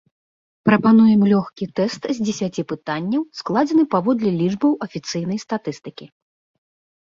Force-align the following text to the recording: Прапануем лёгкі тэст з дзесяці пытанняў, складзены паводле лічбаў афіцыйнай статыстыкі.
Прапануем 0.67 1.21
лёгкі 1.31 1.65
тэст 1.79 2.07
з 2.19 2.25
дзесяці 2.27 2.61
пытанняў, 2.71 3.27
складзены 3.43 3.83
паводле 3.93 4.29
лічбаў 4.41 4.71
афіцыйнай 4.87 5.37
статыстыкі. 5.45 6.05